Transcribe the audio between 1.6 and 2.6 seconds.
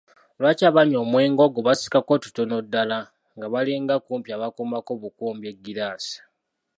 basikako tutono nnyo